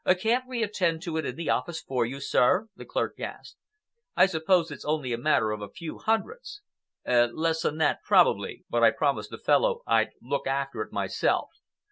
"Can't 0.19 0.47
we 0.47 0.63
attend 0.63 1.03
to 1.03 1.17
it 1.17 1.27
in 1.27 1.35
the 1.35 1.51
office 1.51 1.79
for 1.79 2.07
you, 2.07 2.19
sir?" 2.19 2.69
the 2.75 2.85
clerk 2.85 3.19
asked. 3.19 3.57
"I 4.15 4.25
suppose 4.25 4.71
it's 4.71 4.83
only 4.83 5.13
a 5.13 5.17
matter 5.19 5.51
of 5.51 5.61
a 5.61 5.69
few 5.69 5.99
hundreds." 5.99 6.63
"Less 7.05 7.61
than 7.61 7.77
that, 7.77 7.99
probably, 8.03 8.65
but 8.67 8.83
I 8.83 8.89
promised 8.89 9.29
the 9.29 9.37
fellow 9.37 9.83
I'd 9.85 10.09
look 10.19 10.47
after 10.47 10.81
it 10.81 10.91
myself. 10.91 11.49